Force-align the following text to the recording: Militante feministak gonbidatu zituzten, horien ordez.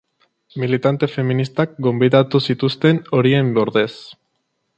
Militante 0.61 1.09
feministak 1.15 1.75
gonbidatu 1.89 2.41
zituzten, 2.49 3.03
horien 3.19 3.53
ordez. 3.67 3.89